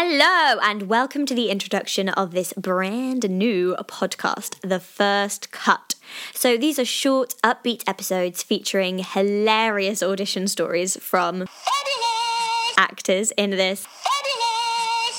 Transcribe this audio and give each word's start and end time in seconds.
Hello, 0.00 0.60
and 0.62 0.82
welcome 0.82 1.26
to 1.26 1.34
the 1.34 1.50
introduction 1.50 2.08
of 2.08 2.30
this 2.30 2.52
brand 2.52 3.28
new 3.28 3.74
podcast, 3.88 4.54
The 4.60 4.78
First 4.78 5.50
Cut. 5.50 5.96
So, 6.32 6.56
these 6.56 6.78
are 6.78 6.84
short, 6.84 7.34
upbeat 7.42 7.82
episodes 7.84 8.44
featuring 8.44 9.00
hilarious 9.00 10.00
audition 10.00 10.46
stories 10.46 10.96
from 10.98 11.46
actors 12.76 13.32
in 13.32 13.50
this 13.50 13.88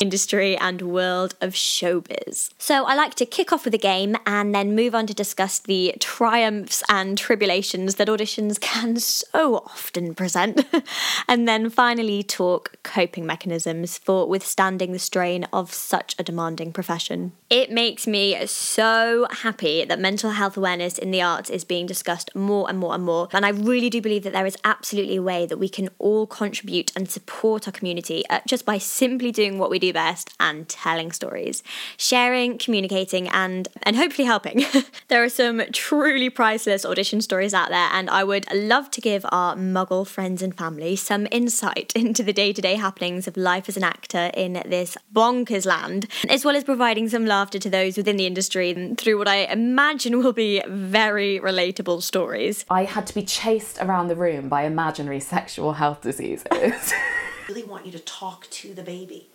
industry 0.00 0.56
and 0.56 0.82
world 0.82 1.34
of 1.40 1.54
showbiz. 1.54 2.50
So, 2.58 2.84
I 2.84 2.94
like 2.94 3.14
to 3.16 3.26
kick 3.26 3.52
off 3.52 3.64
with 3.64 3.74
a 3.74 3.78
game 3.78 4.16
and 4.26 4.54
then 4.54 4.74
move 4.74 4.94
on 4.94 5.06
to 5.06 5.14
discuss 5.14 5.58
the 5.58 5.94
triumphs 6.00 6.82
and 6.88 7.16
tribulations 7.16 7.96
that 7.96 8.08
auditions 8.08 8.60
can 8.68 8.96
so 8.98 9.56
often 9.56 10.14
present, 10.14 10.64
and 11.28 11.48
then 11.48 11.70
finally 11.70 12.22
talk 12.22 12.82
coping 12.82 13.26
mechanisms 13.26 13.98
for 13.98 14.28
withstanding 14.28 14.92
the 14.92 14.98
strain 14.98 15.44
of 15.52 15.72
such 15.72 16.14
a 16.18 16.22
demanding 16.22 16.72
profession. 16.72 17.32
It 17.50 17.70
makes 17.70 18.06
me 18.06 18.46
so 18.46 19.26
happy 19.30 19.84
that 19.84 19.98
mental 19.98 20.30
health 20.30 20.56
awareness 20.56 20.98
in 20.98 21.10
the 21.10 21.22
arts 21.22 21.50
is 21.50 21.64
being 21.64 21.86
discussed 21.86 22.34
more 22.34 22.68
and 22.68 22.78
more 22.78 22.94
and 22.94 23.04
more, 23.04 23.28
and 23.32 23.44
I 23.44 23.50
really 23.50 23.90
do 23.90 24.00
believe 24.00 24.24
that 24.24 24.32
there 24.32 24.46
is 24.46 24.56
absolutely 24.64 25.16
a 25.16 25.22
way 25.22 25.46
that 25.46 25.58
we 25.58 25.68
can 25.68 25.88
all 25.98 26.26
contribute 26.26 26.92
and 26.94 27.10
support 27.10 27.66
our 27.66 27.72
community 27.72 28.24
uh, 28.28 28.40
just 28.46 28.64
by 28.64 28.78
simply 28.78 29.32
doing 29.32 29.58
what 29.58 29.70
we 29.70 29.78
do 29.78 29.87
best 29.92 30.34
and 30.40 30.68
telling 30.68 31.12
stories, 31.12 31.62
sharing, 31.96 32.58
communicating, 32.58 33.28
and 33.28 33.68
and 33.82 33.96
hopefully 33.96 34.26
helping. 34.26 34.64
there 35.08 35.22
are 35.22 35.28
some 35.28 35.62
truly 35.72 36.30
priceless 36.30 36.84
audition 36.84 37.20
stories 37.20 37.54
out 37.54 37.68
there, 37.70 37.88
and 37.92 38.08
I 38.10 38.24
would 38.24 38.52
love 38.52 38.90
to 38.92 39.00
give 39.00 39.24
our 39.30 39.56
Muggle 39.56 40.06
friends 40.06 40.42
and 40.42 40.56
family 40.56 40.96
some 40.96 41.26
insight 41.30 41.92
into 41.96 42.22
the 42.22 42.32
day-to-day 42.32 42.76
happenings 42.76 43.26
of 43.26 43.36
life 43.36 43.68
as 43.68 43.76
an 43.76 43.84
actor 43.84 44.30
in 44.34 44.62
this 44.66 44.96
bonkers 45.14 45.66
land, 45.66 46.06
as 46.28 46.44
well 46.44 46.56
as 46.56 46.64
providing 46.64 47.08
some 47.08 47.26
laughter 47.26 47.58
to 47.58 47.70
those 47.70 47.96
within 47.96 48.16
the 48.16 48.26
industry 48.26 48.94
through 48.96 49.18
what 49.18 49.28
I 49.28 49.44
imagine 49.46 50.18
will 50.18 50.32
be 50.32 50.62
very 50.68 51.40
relatable 51.40 52.02
stories. 52.02 52.64
I 52.70 52.84
had 52.84 53.06
to 53.08 53.14
be 53.14 53.22
chased 53.22 53.78
around 53.80 54.08
the 54.08 54.16
room 54.16 54.48
by 54.48 54.62
imaginary 54.62 55.20
sexual 55.20 55.74
health 55.74 56.02
diseases. 56.02 56.92
really 57.48 57.64
want 57.64 57.86
you 57.86 57.92
to 57.92 57.98
talk 57.98 58.48
to 58.50 58.74
the 58.74 58.82
baby. 58.82 59.28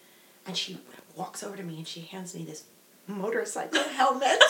And 0.46 0.58
she 0.58 0.80
walks 1.16 1.44
over 1.44 1.56
to 1.56 1.64
me 1.64 1.78
and 1.78 1.88
she 1.88 2.02
hands 2.02 2.36
me 2.36 2.44
this 2.44 2.64
motorcycle 3.08 3.84
helmet. 3.96 4.42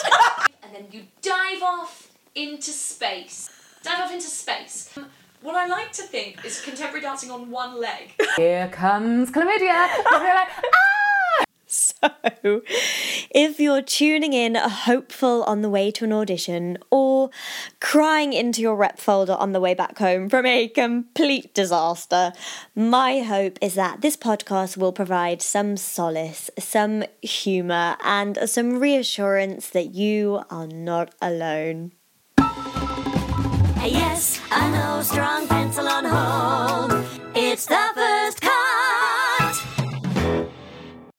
and 0.62 0.74
then 0.74 0.86
you 0.90 1.04
dive 1.22 1.62
off 1.62 2.10
into 2.34 2.70
space. 2.70 3.50
Dive 3.82 4.00
off 4.00 4.12
into 4.12 4.26
space. 4.26 4.96
What 5.42 5.54
I 5.56 5.66
like 5.66 5.92
to 5.92 6.02
think 6.02 6.44
is 6.44 6.60
contemporary 6.62 7.02
dancing 7.02 7.30
on 7.30 7.50
one 7.50 7.78
leg. 7.78 8.12
Here 8.36 8.68
comes 8.68 9.30
chlamydia. 9.30 9.88
And 10.12 10.22
you're 10.22 10.34
ah! 10.36 11.44
So, 11.66 12.62
if 13.34 13.58
you're 13.58 13.82
tuning 13.82 14.32
in 14.32 14.54
hopeful 14.54 15.42
on 15.42 15.60
the 15.60 15.68
way 15.68 15.90
to 15.90 16.04
an 16.04 16.12
audition 16.12 16.78
or 16.90 17.30
crying 17.80 18.32
into 18.32 18.62
your 18.62 18.76
rep 18.76 18.98
folder 18.98 19.34
on 19.34 19.50
the 19.50 19.58
way 19.60 19.74
back 19.74 19.98
home 19.98 20.28
from 20.28 20.46
a 20.46 20.68
complete 20.68 21.52
disaster, 21.52 22.32
my 22.76 23.20
hope 23.20 23.58
is 23.60 23.74
that 23.74 24.00
this 24.02 24.16
podcast 24.16 24.76
will 24.76 24.92
provide 24.92 25.42
some 25.42 25.76
solace, 25.76 26.48
some 26.60 27.02
humour, 27.22 27.96
and 28.04 28.38
some 28.48 28.78
reassurance 28.78 29.68
that 29.70 29.92
you 29.94 30.40
are 30.48 30.68
not 30.68 31.12
alone. 31.20 31.90
Yes, 33.82 34.40
I 34.50 34.70
know, 34.70 35.02
strong 35.02 35.48
pencil 35.48 35.88
on 35.88 36.04
hold. 36.04 36.43